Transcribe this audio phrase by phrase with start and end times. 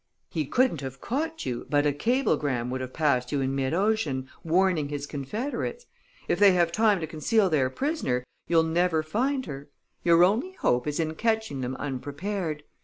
[0.31, 4.27] "He couldn't have caught you, but a cablegram would have passed you in mid ocean,
[4.43, 5.85] warning his confederates.
[6.27, 9.69] If they have time to conceal their prisoner, you'll never find her
[10.03, 12.63] your only hope is in catching them unprepared.